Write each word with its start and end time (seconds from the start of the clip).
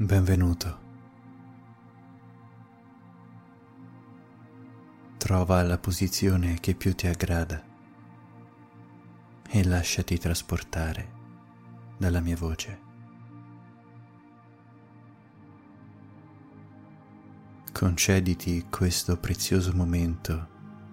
Benvenuto. 0.00 0.78
Trova 5.16 5.60
la 5.64 5.76
posizione 5.76 6.60
che 6.60 6.76
più 6.76 6.94
ti 6.94 7.08
aggrada 7.08 7.60
e 9.50 9.64
lasciati 9.64 10.16
trasportare 10.16 11.12
dalla 11.96 12.20
mia 12.20 12.36
voce. 12.36 12.80
Concediti 17.72 18.66
questo 18.70 19.18
prezioso 19.18 19.72
momento 19.74 20.46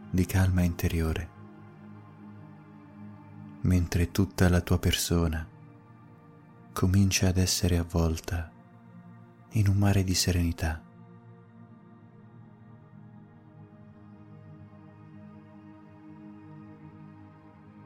di 0.10 0.26
calma 0.26 0.64
interiore, 0.64 1.30
mentre 3.62 4.10
tutta 4.10 4.50
la 4.50 4.62
tua 4.62 4.80
persona 4.80 5.48
comincia 6.74 7.28
ad 7.28 7.38
essere 7.38 7.78
avvolta 7.78 8.54
in 9.56 9.68
un 9.68 9.78
mare 9.78 10.04
di 10.04 10.14
serenità. 10.14 10.82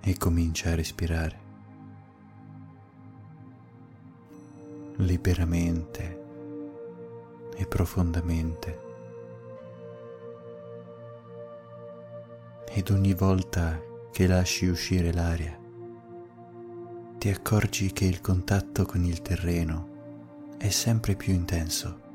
E 0.01 0.17
comincia 0.17 0.71
a 0.71 0.75
respirare 0.75 1.47
liberamente 4.97 6.25
e 7.55 7.65
profondamente. 7.67 8.87
Ed 12.71 12.89
ogni 12.89 13.13
volta 13.13 13.79
che 14.11 14.25
lasci 14.25 14.65
uscire 14.65 15.13
l'aria, 15.13 15.57
ti 17.19 17.29
accorgi 17.29 17.91
che 17.91 18.05
il 18.05 18.21
contatto 18.21 18.85
con 18.85 19.03
il 19.03 19.21
terreno 19.21 19.88
è 20.59 20.69
sempre 20.69 21.15
più 21.15 21.33
intenso. 21.33 22.07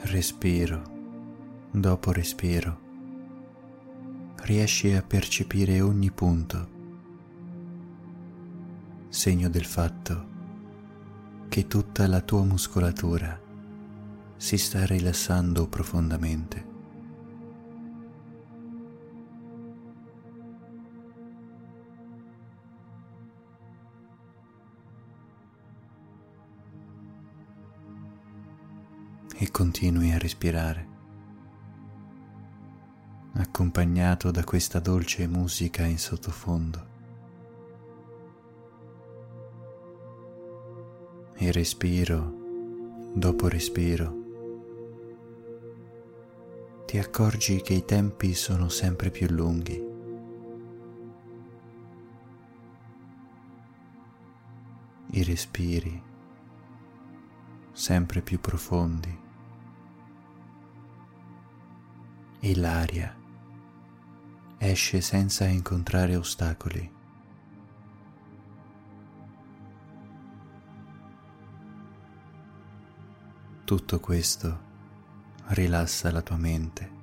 Respiro 0.00 0.96
dopo 1.70 2.12
respiro 2.12 2.86
riesci 4.36 4.94
a 4.94 5.02
percepire 5.02 5.82
ogni 5.82 6.10
punto, 6.10 6.68
segno 9.10 9.50
del 9.50 9.66
fatto 9.66 10.26
che 11.48 11.66
tutta 11.66 12.06
la 12.06 12.22
tua 12.22 12.42
muscolatura 12.44 13.38
si 14.38 14.56
sta 14.56 14.86
rilassando 14.86 15.68
profondamente. 15.68 16.77
Continui 29.50 30.12
a 30.12 30.18
respirare, 30.18 30.88
accompagnato 33.34 34.30
da 34.30 34.44
questa 34.44 34.78
dolce 34.78 35.26
musica 35.26 35.84
in 35.84 35.98
sottofondo. 35.98 36.86
E 41.34 41.52
respiro 41.52 42.34
dopo 43.14 43.48
respiro 43.48 44.18
ti 46.84 46.98
accorgi 46.98 47.60
che 47.60 47.74
i 47.74 47.84
tempi 47.84 48.34
sono 48.34 48.68
sempre 48.70 49.10
più 49.10 49.26
lunghi. 49.28 49.86
I 55.10 55.22
respiri 55.22 56.02
sempre 57.78 58.22
più 58.22 58.40
profondi. 58.40 59.27
E 62.40 62.56
l'aria 62.56 63.16
esce 64.58 65.00
senza 65.00 65.46
incontrare 65.46 66.16
ostacoli. 66.16 66.96
Tutto 73.64 74.00
questo 74.00 74.66
rilassa 75.48 76.10
la 76.10 76.22
tua 76.22 76.36
mente 76.36 76.96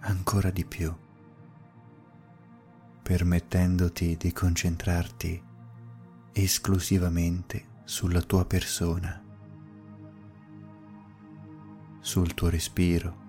ancora 0.00 0.50
di 0.50 0.64
più, 0.64 0.94
permettendoti 3.02 4.16
di 4.16 4.32
concentrarti 4.32 5.42
esclusivamente 6.32 7.72
sulla 7.84 8.22
tua 8.22 8.44
persona, 8.46 9.22
sul 12.00 12.34
tuo 12.34 12.48
respiro 12.48 13.23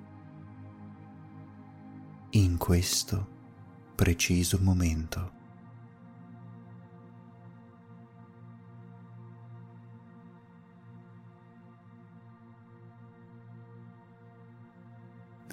in 2.38 2.58
questo 2.58 3.34
preciso 3.96 4.60
momento. 4.62 5.32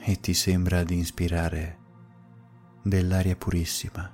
E 0.00 0.19
ti 0.19 0.34
sembra 0.34 0.82
di 0.82 0.97
inspirare 0.97 1.78
dell'aria 2.82 3.37
purissima, 3.37 4.12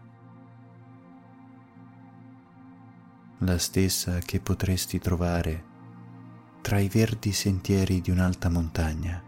la 3.39 3.57
stessa 3.57 4.19
che 4.19 4.41
potresti 4.41 4.99
trovare 4.99 5.65
tra 6.61 6.79
i 6.79 6.89
verdi 6.89 7.33
sentieri 7.33 8.03
di 8.03 8.11
un'alta 8.11 8.51
montagna. 8.51 9.28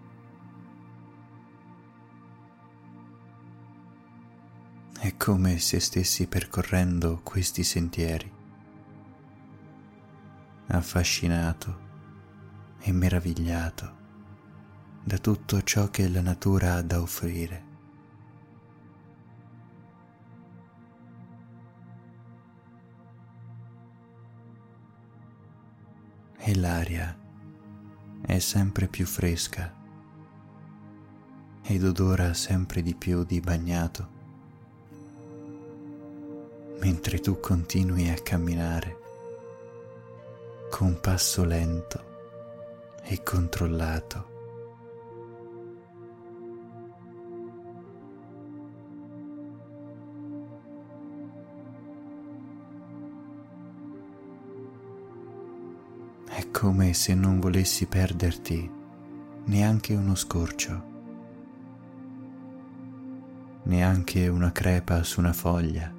È 5.02 5.16
come 5.16 5.58
se 5.58 5.80
stessi 5.80 6.26
percorrendo 6.26 7.22
questi 7.22 7.64
sentieri, 7.64 8.30
affascinato 10.66 11.78
e 12.80 12.92
meravigliato 12.92 13.96
da 15.02 15.16
tutto 15.16 15.62
ciò 15.62 15.88
che 15.88 16.06
la 16.06 16.20
natura 16.20 16.74
ha 16.74 16.82
da 16.82 17.00
offrire. 17.00 17.64
E 26.36 26.54
l'aria 26.56 27.18
è 28.26 28.38
sempre 28.38 28.86
più 28.86 29.06
fresca 29.06 29.74
ed 31.62 31.84
odora 31.84 32.34
sempre 32.34 32.82
di 32.82 32.94
più 32.94 33.24
di 33.24 33.40
bagnato 33.40 34.18
mentre 36.80 37.18
tu 37.20 37.38
continui 37.40 38.08
a 38.08 38.14
camminare 38.14 38.98
con 40.70 40.98
passo 40.98 41.44
lento 41.44 42.08
e 43.02 43.22
controllato. 43.22 44.28
È 56.28 56.50
come 56.50 56.94
se 56.94 57.14
non 57.14 57.40
volessi 57.40 57.86
perderti 57.86 58.70
neanche 59.44 59.94
uno 59.94 60.14
scorcio, 60.14 60.84
neanche 63.64 64.28
una 64.28 64.50
crepa 64.52 65.02
su 65.02 65.20
una 65.20 65.34
foglia 65.34 65.98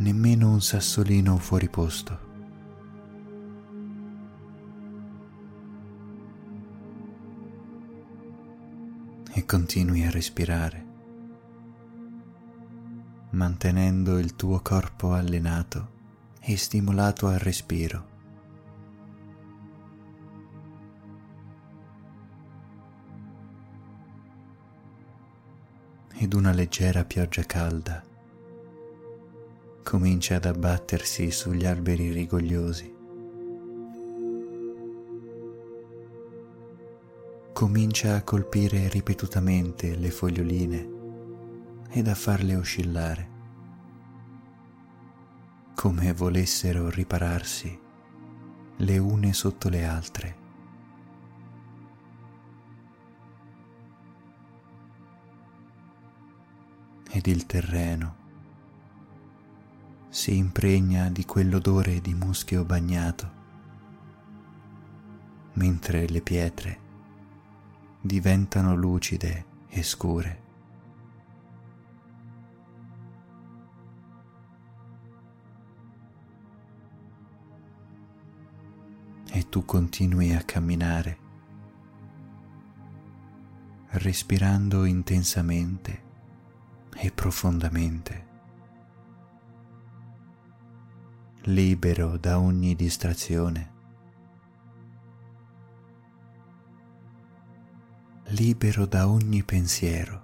nemmeno 0.00 0.50
un 0.50 0.62
sassolino 0.62 1.36
fuori 1.36 1.68
posto. 1.68 2.28
E 9.32 9.44
continui 9.44 10.04
a 10.04 10.10
respirare, 10.10 10.86
mantenendo 13.30 14.18
il 14.18 14.36
tuo 14.36 14.60
corpo 14.60 15.12
allenato 15.12 15.98
e 16.40 16.56
stimolato 16.56 17.26
al 17.26 17.38
respiro. 17.38 18.08
Ed 26.14 26.32
una 26.32 26.52
leggera 26.52 27.04
pioggia 27.04 27.44
calda 27.44 28.08
comincia 29.82 30.36
ad 30.36 30.44
abbattersi 30.44 31.30
sugli 31.30 31.64
alberi 31.64 32.12
rigogliosi. 32.12 32.94
Comincia 37.52 38.14
a 38.14 38.22
colpire 38.22 38.88
ripetutamente 38.88 39.96
le 39.96 40.10
foglioline 40.10 40.88
e 41.90 42.02
da 42.02 42.14
farle 42.14 42.56
oscillare, 42.56 43.28
come 45.74 46.12
volessero 46.12 46.88
ripararsi 46.88 47.78
le 48.76 48.98
une 48.98 49.32
sotto 49.32 49.68
le 49.68 49.84
altre. 49.84 50.38
Ed 57.12 57.26
il 57.26 57.44
terreno 57.44 58.19
si 60.10 60.36
impregna 60.36 61.08
di 61.08 61.24
quell'odore 61.24 62.00
di 62.00 62.14
muschio 62.14 62.64
bagnato, 62.64 63.30
mentre 65.52 66.08
le 66.08 66.20
pietre 66.20 66.78
diventano 68.00 68.74
lucide 68.74 69.44
e 69.68 69.82
scure. 69.84 70.42
E 79.32 79.48
tu 79.48 79.64
continui 79.64 80.34
a 80.34 80.42
camminare, 80.42 81.18
respirando 83.90 84.84
intensamente 84.84 86.02
e 86.96 87.12
profondamente, 87.12 88.29
libero 91.44 92.16
da 92.18 92.38
ogni 92.38 92.74
distrazione. 92.74 93.78
libero 98.30 98.86
da 98.86 99.08
ogni 99.08 99.42
pensiero, 99.42 100.22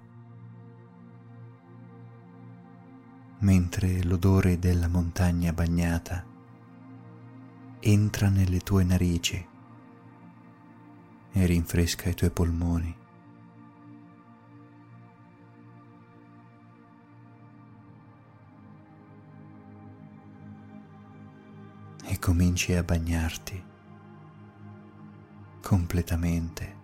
mentre 3.39 4.01
l'odore 4.03 4.59
della 4.59 4.87
montagna 4.87 5.51
bagnata 5.51 6.25
entra 7.79 8.29
nelle 8.29 8.59
tue 8.59 8.83
narici 8.85 9.47
e 11.33 11.45
rinfresca 11.45 12.09
i 12.09 12.13
tuoi 12.13 12.31
polmoni. 12.31 13.06
Cominci 22.27 22.73
a 22.73 22.83
bagnarti 22.83 23.63
completamente 25.61 26.75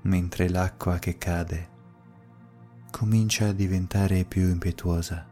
mentre 0.00 0.48
l'acqua 0.48 0.98
che 0.98 1.16
cade 1.16 1.68
comincia 2.90 3.46
a 3.46 3.52
diventare 3.52 4.24
più 4.24 4.48
impetuosa. 4.48 5.24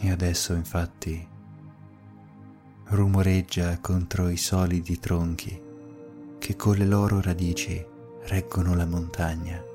E 0.00 0.10
adesso 0.10 0.54
infatti 0.54 1.28
rumoreggia 2.86 3.78
contro 3.78 4.28
i 4.28 4.36
solidi 4.36 4.98
tronchi 4.98 5.62
che 6.38 6.56
con 6.56 6.74
le 6.74 6.84
loro 6.84 7.20
radici 7.20 7.80
reggono 8.22 8.74
la 8.74 8.86
montagna, 8.86 9.74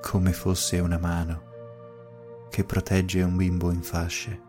come 0.00 0.32
fosse 0.32 0.78
una 0.78 0.98
mano 0.98 1.48
che 2.50 2.64
protegge 2.64 3.22
un 3.22 3.36
bimbo 3.36 3.70
in 3.70 3.82
fasce. 3.82 4.48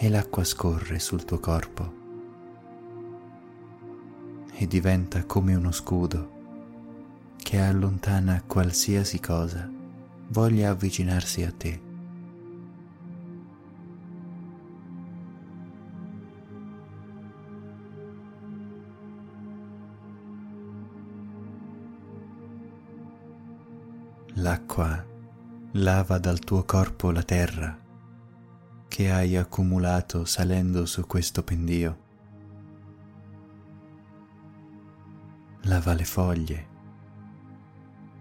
e 0.00 0.08
l'acqua 0.08 0.44
scorre 0.44 1.00
sul 1.00 1.24
tuo 1.24 1.40
corpo 1.40 1.92
e 4.52 4.66
diventa 4.68 5.24
come 5.24 5.56
uno 5.56 5.72
scudo 5.72 6.36
che 7.36 7.58
allontana 7.58 8.42
qualsiasi 8.46 9.18
cosa 9.18 9.68
voglia 10.28 10.70
avvicinarsi 10.70 11.42
a 11.42 11.52
te. 11.56 11.87
L'acqua 24.40 25.04
lava 25.72 26.18
dal 26.18 26.38
tuo 26.38 26.62
corpo 26.62 27.10
la 27.10 27.24
terra 27.24 27.76
che 28.86 29.10
hai 29.10 29.36
accumulato 29.36 30.24
salendo 30.24 30.86
su 30.86 31.04
questo 31.08 31.42
pendio. 31.42 31.98
Lava 35.62 35.92
le 35.92 36.04
foglie 36.04 36.68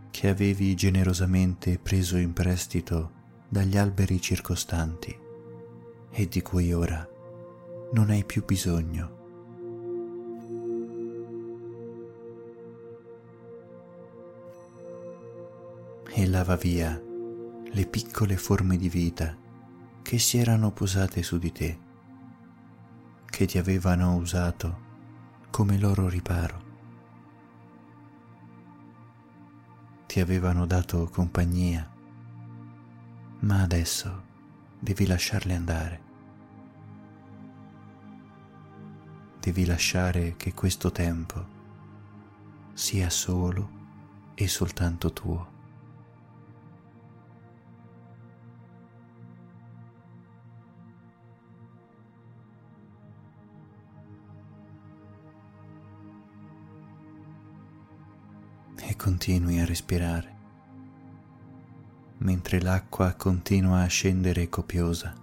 che 0.10 0.30
avevi 0.30 0.74
generosamente 0.74 1.78
preso 1.78 2.18
in 2.18 2.34
prestito 2.34 3.12
dagli 3.48 3.78
alberi 3.78 4.20
circostanti 4.20 5.16
e 6.10 6.28
di 6.28 6.42
cui 6.42 6.74
ora 6.74 7.08
non 7.92 8.10
hai 8.10 8.26
più 8.26 8.44
bisogno. 8.44 9.17
E 16.20 16.26
lava 16.26 16.56
via 16.56 17.00
le 17.00 17.86
piccole 17.86 18.38
forme 18.38 18.76
di 18.76 18.90
vita 18.90 19.38
che 20.02 20.18
si 20.18 20.40
erano 20.40 20.72
posate 20.72 21.22
su 21.22 21.38
di 21.38 21.52
te, 21.52 21.80
che 23.24 23.46
ti 23.46 23.60
avevano 23.60 24.16
usato 24.16 24.80
come 25.52 25.78
loro 25.78 26.10
riparo. 26.10 26.64
Ti 30.08 30.20
avevano 30.20 30.66
dato 30.66 31.08
compagnia, 31.08 31.88
ma 33.42 33.62
adesso 33.62 34.24
devi 34.80 35.06
lasciarle 35.06 35.54
andare. 35.54 36.02
Devi 39.40 39.66
lasciare 39.68 40.34
che 40.36 40.56
questo 40.56 40.92
tempo 40.92 41.46
sia 42.74 43.12
solo 43.12 43.70
e 44.34 44.48
soltanto 44.48 45.14
tuo. 45.14 45.57
Continui 58.98 59.60
a 59.60 59.66
respirare, 59.66 60.36
mentre 62.18 62.60
l'acqua 62.60 63.14
continua 63.14 63.82
a 63.82 63.88
scendere 63.88 64.50
copiosa, 64.50 65.14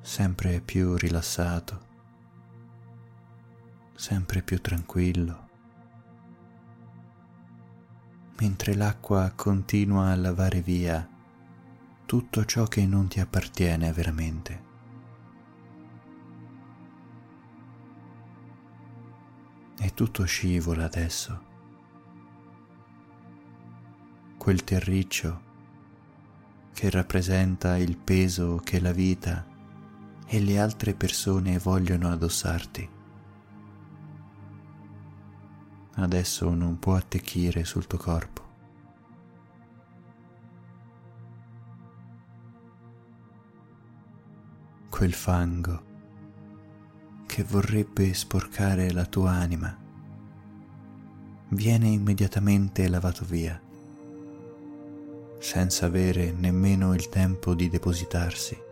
sempre 0.00 0.60
più 0.60 0.96
rilassato, 0.96 1.80
sempre 3.94 4.42
più 4.42 4.60
tranquillo, 4.60 5.48
mentre 8.38 8.74
l'acqua 8.74 9.32
continua 9.34 10.10
a 10.10 10.16
lavare 10.16 10.62
via 10.62 11.06
tutto 12.06 12.44
ciò 12.44 12.64
che 12.64 12.86
non 12.86 13.08
ti 13.08 13.20
appartiene 13.20 13.92
veramente. 13.92 14.69
E 19.80 19.94
tutto 19.94 20.24
scivola 20.24 20.84
adesso. 20.84 21.48
Quel 24.36 24.62
terriccio 24.62 25.48
che 26.74 26.90
rappresenta 26.90 27.76
il 27.78 27.96
peso 27.96 28.60
che 28.62 28.78
la 28.78 28.92
vita 28.92 29.46
e 30.26 30.40
le 30.40 30.58
altre 30.58 30.94
persone 30.94 31.58
vogliono 31.58 32.10
addossarti. 32.10 32.88
Adesso 35.94 36.54
non 36.54 36.78
può 36.78 36.94
attecchire 36.94 37.64
sul 37.64 37.86
tuo 37.86 37.98
corpo. 37.98 38.48
Quel 44.88 45.12
fango 45.14 45.89
che 47.40 47.46
vorrebbe 47.48 48.12
sporcare 48.12 48.92
la 48.92 49.06
tua 49.06 49.30
anima 49.30 49.74
viene 51.48 51.88
immediatamente 51.88 52.86
lavato 52.86 53.24
via, 53.24 53.58
senza 55.38 55.86
avere 55.86 56.32
nemmeno 56.32 56.92
il 56.92 57.08
tempo 57.08 57.54
di 57.54 57.70
depositarsi. 57.70 58.62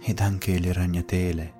Ed 0.00 0.20
anche 0.20 0.58
le 0.58 0.72
ragnatele 0.74 1.54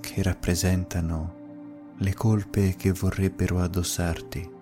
che 0.00 0.22
rappresentano 0.22 1.94
le 1.96 2.14
colpe 2.14 2.76
che 2.76 2.92
vorrebbero 2.92 3.58
addossarti 3.58 4.52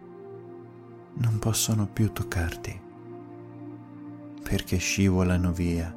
non 1.14 1.38
possono 1.38 1.86
più 1.86 2.10
toccarti 2.12 2.81
perché 4.52 4.76
scivolano 4.76 5.50
via, 5.50 5.90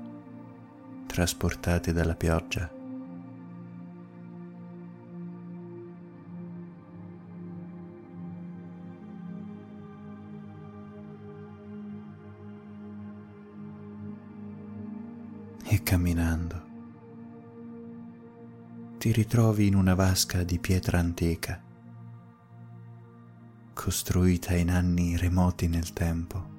trasportate 1.07 1.91
dalla 1.91 2.15
pioggia. 2.15 2.71
E 15.65 15.83
camminando 15.83 16.63
ti 18.97 19.11
ritrovi 19.11 19.67
in 19.67 19.75
una 19.75 19.95
vasca 19.95 20.43
di 20.43 20.59
pietra 20.59 20.99
antica, 20.99 21.61
costruita 23.73 24.55
in 24.55 24.71
anni 24.71 25.17
remoti 25.17 25.67
nel 25.67 25.91
tempo. 25.91 26.54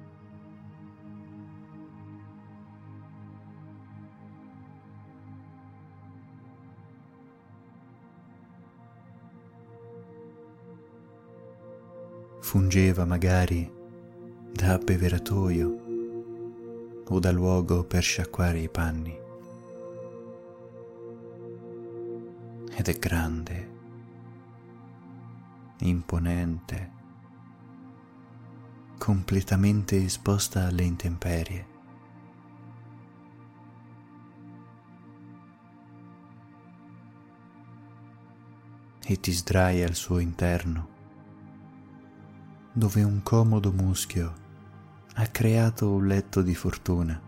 Fungeva 12.47 13.03
magari 13.03 13.69
da 14.53 14.73
abbeveratoio 14.75 15.67
o 17.09 17.19
da 17.19 17.31
luogo 17.31 17.83
per 17.83 18.01
sciacquare 18.01 18.59
i 18.59 18.69
panni. 18.69 19.25
ed 22.79 22.87
è 22.87 22.99
grande, 22.99 23.69
imponente, 25.79 26.91
completamente 28.99 30.03
esposta 30.03 30.67
alle 30.67 30.83
intemperie. 30.83 31.67
E 39.03 39.19
ti 39.19 39.31
sdrai 39.31 39.81
al 39.81 39.95
suo 39.95 40.19
interno, 40.19 40.96
dove 42.77 43.01
un 43.01 43.23
comodo 43.23 43.71
muschio 43.71 44.35
ha 45.15 45.25
creato 45.25 45.89
un 45.93 46.05
letto 46.05 46.43
di 46.43 46.53
fortuna, 46.53 47.19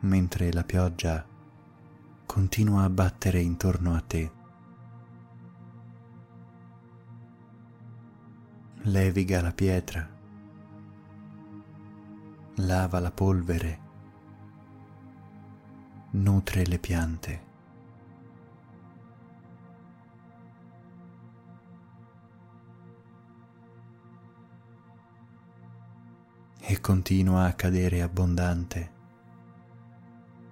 mentre 0.00 0.50
la 0.54 0.64
pioggia 0.64 1.22
continua 2.24 2.84
a 2.84 2.88
battere 2.88 3.42
intorno 3.42 3.94
a 3.94 4.00
te. 4.00 4.32
Leviga 8.84 9.42
la 9.42 9.52
pietra, 9.52 10.08
lava 12.54 13.00
la 13.00 13.10
polvere, 13.10 13.80
nutre 16.12 16.64
le 16.64 16.78
piante. 16.78 17.45
E 26.68 26.80
continua 26.80 27.44
a 27.44 27.52
cadere 27.52 28.02
abbondante 28.02 28.94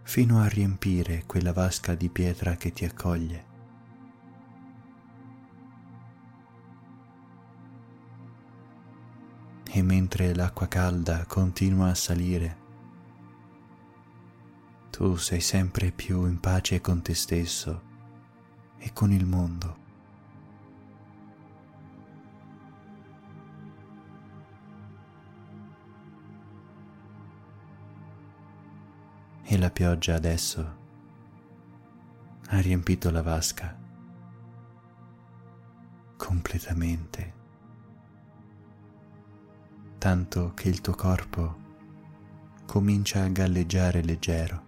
fino 0.05 0.41
a 0.41 0.47
riempire 0.47 1.25
quella 1.27 1.53
vasca 1.53 1.97
di 1.97 2.09
pietra 2.09 2.55
che 2.55 2.73
ti 2.73 2.85
accoglie. 2.85 3.45
E 9.65 9.83
mentre 9.83 10.33
l'acqua 10.37 10.69
calda 10.69 11.25
continua 11.27 11.89
a 11.89 11.95
salire, 11.97 12.59
tu 14.91 15.17
sei 15.17 15.41
sempre 15.41 15.91
più 15.91 16.27
in 16.27 16.39
pace 16.39 16.81
con 16.81 17.03
te 17.03 17.15
stesso 17.15 17.83
e 18.79 18.93
con 18.93 19.11
il 19.11 19.27
mondo. 19.27 19.84
E 29.47 29.59
la 29.59 29.71
pioggia 29.71 30.15
adesso 30.15 30.83
ha 32.49 32.61
riempito 32.61 33.11
la 33.11 33.23
vasca 33.23 33.77
completamente, 36.17 37.33
tanto 39.99 40.53
che 40.55 40.69
il 40.69 40.81
tuo 40.81 40.95
corpo 40.95 41.63
comincia 42.65 43.23
a 43.23 43.29
galleggiare 43.29 44.03
leggero. 44.03 44.63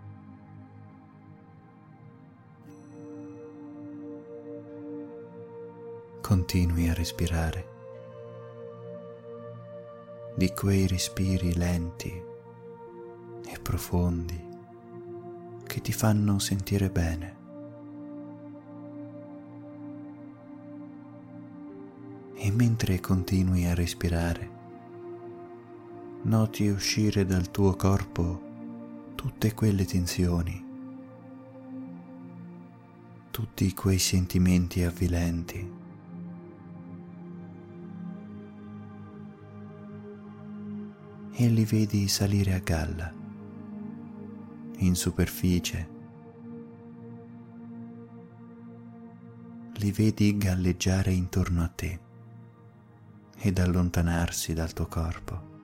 Continui 6.21 6.89
a 6.89 6.95
respirare 6.95 7.75
di 10.37 10.53
quei 10.53 10.87
respiri 10.87 11.55
lenti 11.55 12.11
e 13.49 13.59
profondi 13.61 14.46
che 15.77 15.83
ti 15.83 15.93
fanno 15.93 16.39
sentire 16.39 16.89
bene. 16.89 17.37
E 22.35 22.51
mentre 22.51 22.99
continui 22.99 23.67
a 23.67 23.75
respirare, 23.75 24.51
noti 26.23 26.67
uscire 26.69 27.27
dal 27.27 27.51
tuo 27.51 27.77
corpo 27.77 29.13
tutte 29.17 29.53
quelle 29.53 29.85
tensioni, 29.85 30.65
tutti 33.31 33.75
quei 33.75 33.99
sentimenti 33.99 34.83
avvilenti. 34.83 35.73
E 41.33 41.49
li 41.49 41.65
vedi 41.67 42.09
salire 42.09 42.55
a 42.55 42.61
galla 42.61 43.16
in 44.77 44.95
superficie. 44.95 45.95
Li 49.75 49.93
vedi 49.93 50.37
galleggiare 50.37 51.13
intorno 51.13 51.63
a 51.63 51.69
te 51.69 52.01
ed 53.39 53.59
allontanarsi 53.59 54.55
dal 54.55 54.73
tuo 54.73 54.87
corpo. 54.87 55.55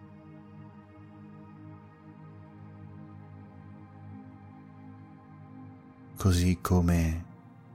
Così 6.16 6.59
come 6.61 7.25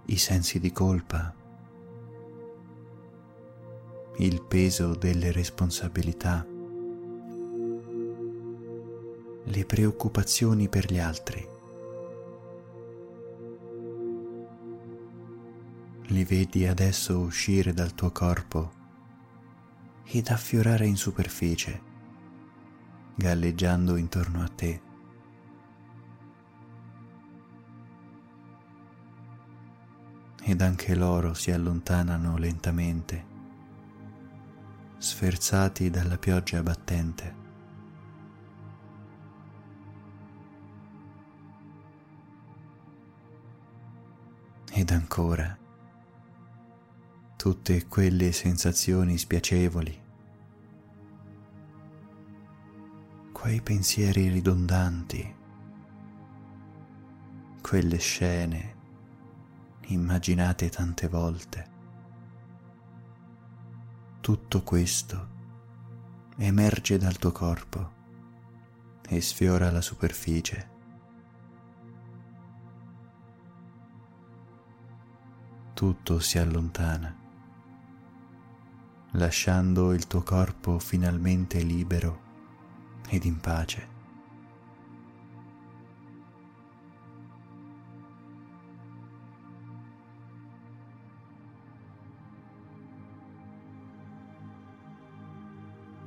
i 0.06 0.18
sensi 0.18 0.60
di 0.60 0.72
colpa, 0.72 1.34
il 4.20 4.42
peso 4.42 4.96
delle 4.96 5.32
responsabilità, 5.32 6.46
le 9.50 9.64
preoccupazioni 9.64 10.68
per 10.68 10.92
gli 10.92 11.00
altri. 11.00 11.48
Li 16.08 16.24
vedi 16.26 16.68
adesso 16.68 17.18
uscire 17.20 17.72
dal 17.74 17.94
tuo 17.94 18.12
corpo 18.12 18.72
ed 20.04 20.28
affiorare 20.28 20.86
in 20.86 20.98
superficie, 20.98 21.82
galleggiando 23.16 23.96
intorno 23.96 24.44
a 24.44 24.48
te. 24.50 24.82
Ed 30.44 30.62
anche 30.62 30.94
loro 30.94 31.34
si 31.34 31.52
allontanano 31.52 32.38
lentamente, 32.38 33.26
sferzati 34.98 35.90
dalla 35.90 36.18
pioggia 36.18 36.62
battente. 36.62 37.47
Ed 44.78 44.92
ancora 44.92 45.58
tutte 47.36 47.88
quelle 47.88 48.32
sensazioni 48.32 49.18
spiacevoli, 49.18 50.02
quei 53.32 53.60
pensieri 53.62 54.30
ridondanti, 54.30 55.36
quelle 57.60 57.98
scene 57.98 58.76
immaginate 59.88 60.70
tante 60.70 61.08
volte. 61.08 61.70
Tutto 64.22 64.62
questo 64.62 65.28
emerge 66.38 67.00
dal 67.00 67.18
tuo 67.18 67.32
corpo 67.32 67.94
e 69.10 69.22
sfiora 69.22 69.72
la 69.72 69.82
superficie 69.82 70.76
tutto 75.78 76.20
si 76.20 76.40
allontana, 76.40 77.16
lasciando 79.12 79.94
il 79.94 80.08
tuo 80.08 80.24
corpo 80.24 80.80
finalmente 80.80 81.62
libero 81.62 82.20
ed 83.10 83.26
in 83.26 83.40
pace. 83.40 83.88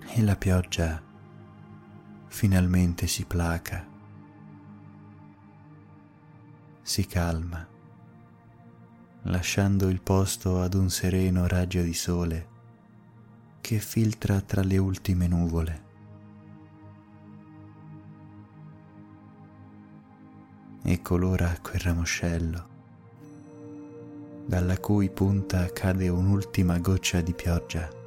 E 0.04 0.22
la 0.22 0.34
pioggia 0.34 1.00
finalmente 2.26 3.06
si 3.06 3.24
placa, 3.24 3.86
si 6.82 7.06
calma, 7.06 7.69
lasciando 9.30 9.88
il 9.88 10.02
posto 10.02 10.60
ad 10.60 10.74
un 10.74 10.90
sereno 10.90 11.46
raggio 11.46 11.80
di 11.80 11.94
sole 11.94 12.48
che 13.60 13.78
filtra 13.78 14.40
tra 14.40 14.62
le 14.62 14.78
ultime 14.78 15.28
nuvole. 15.28 15.88
E 20.82 21.02
colora 21.02 21.56
quel 21.62 21.80
ramoscello, 21.80 22.68
dalla 24.46 24.78
cui 24.78 25.08
punta 25.10 25.70
cade 25.72 26.08
un'ultima 26.08 26.78
goccia 26.78 27.20
di 27.20 27.32
pioggia. 27.32 27.98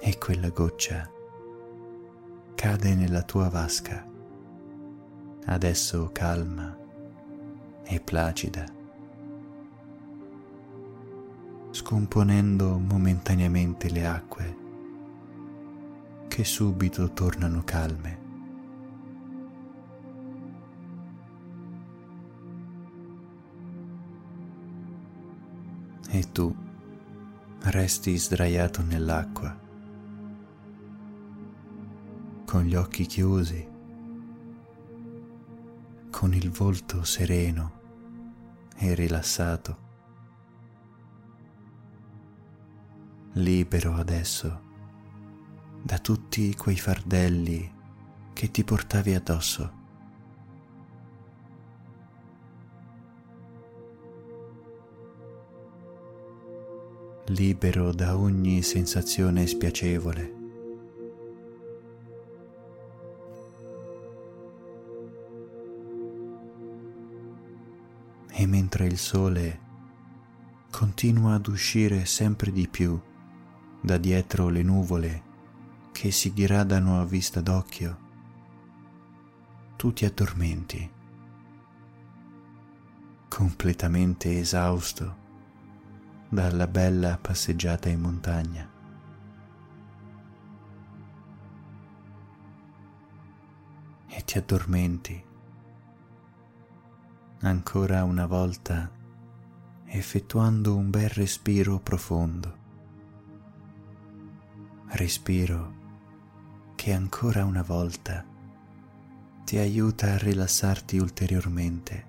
e 0.00 0.16
quella 0.16 0.48
goccia 0.48 1.10
cade 2.54 2.94
nella 2.94 3.22
tua 3.22 3.50
vasca, 3.50 4.06
adesso 5.44 6.08
calma 6.12 6.77
e 7.90 8.00
placida, 8.00 8.66
scomponendo 11.70 12.78
momentaneamente 12.78 13.88
le 13.88 14.06
acque 14.06 14.56
che 16.28 16.44
subito 16.44 17.10
tornano 17.12 17.62
calme. 17.64 18.26
E 26.10 26.32
tu 26.32 26.54
resti 27.60 28.18
sdraiato 28.18 28.82
nell'acqua 28.82 29.58
con 32.44 32.62
gli 32.64 32.74
occhi 32.74 33.06
chiusi, 33.06 33.68
con 36.10 36.34
il 36.34 36.50
volto 36.50 37.04
sereno 37.04 37.77
e 38.78 38.94
rilassato, 38.94 39.86
libero 43.32 43.94
adesso 43.94 44.66
da 45.82 45.98
tutti 45.98 46.54
quei 46.54 46.76
fardelli 46.76 47.74
che 48.32 48.50
ti 48.50 48.64
portavi 48.64 49.14
addosso. 49.14 49.76
libero 57.28 57.92
da 57.92 58.16
ogni 58.16 58.62
sensazione 58.62 59.46
spiacevole. 59.46 60.37
E 68.40 68.46
mentre 68.46 68.86
il 68.86 68.98
sole 68.98 69.60
continua 70.70 71.34
ad 71.34 71.48
uscire 71.48 72.04
sempre 72.04 72.52
di 72.52 72.68
più 72.68 72.96
da 73.80 73.96
dietro 73.96 74.48
le 74.48 74.62
nuvole 74.62 75.22
che 75.90 76.12
si 76.12 76.32
diradano 76.32 77.00
a 77.00 77.04
vista 77.04 77.40
d'occhio, 77.40 77.98
tu 79.74 79.92
ti 79.92 80.04
addormenti, 80.04 80.88
completamente 83.26 84.38
esausto 84.38 85.16
dalla 86.28 86.68
bella 86.68 87.18
passeggiata 87.20 87.88
in 87.88 88.00
montagna. 88.00 88.70
E 94.06 94.24
ti 94.24 94.38
addormenti 94.38 95.26
ancora 97.40 98.02
una 98.02 98.26
volta 98.26 98.90
effettuando 99.84 100.74
un 100.74 100.90
bel 100.90 101.08
respiro 101.08 101.78
profondo. 101.78 102.56
Respiro 104.88 105.76
che 106.74 106.92
ancora 106.92 107.44
una 107.44 107.62
volta 107.62 108.24
ti 109.44 109.56
aiuta 109.56 110.12
a 110.12 110.18
rilassarti 110.18 110.98
ulteriormente 110.98 112.06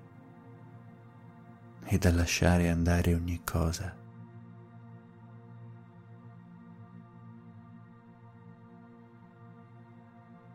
ed 1.84 2.04
a 2.04 2.12
lasciare 2.12 2.68
andare 2.68 3.14
ogni 3.14 3.40
cosa. 3.44 3.96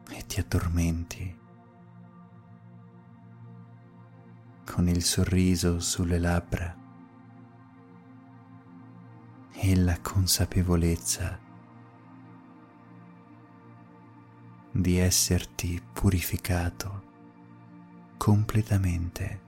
E 0.10 0.26
ti 0.28 0.40
addormenti 0.40 1.44
con 4.66 4.90
il 4.90 5.04
sorriso 5.04 5.80
sulle 5.80 6.20
labbra. 6.20 6.76
E 9.52 9.76
la 9.78 9.98
consapevolezza 10.02 11.40
di 14.72 14.98
esserti 14.98 15.82
purificato 15.94 17.04
completamente 18.18 19.45